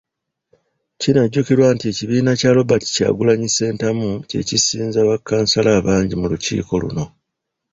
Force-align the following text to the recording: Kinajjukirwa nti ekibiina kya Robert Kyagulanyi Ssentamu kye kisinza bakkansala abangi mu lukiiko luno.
Kinajjukirwa 1.01 1.67
nti 1.75 1.85
ekibiina 1.91 2.31
kya 2.39 2.51
Robert 2.57 2.83
Kyagulanyi 2.95 3.47
Ssentamu 3.49 4.09
kye 4.29 4.41
kisinza 4.49 4.99
bakkansala 5.09 5.69
abangi 5.79 6.15
mu 6.21 6.25
lukiiko 6.31 6.73
luno. 6.81 7.05